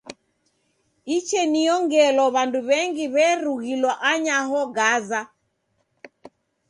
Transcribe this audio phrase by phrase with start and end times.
[1.15, 5.21] Icheniyo ngelo w'andu w'engi w'erughilwa anyaho Gaza.